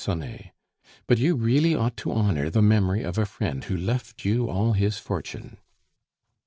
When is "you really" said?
1.19-1.75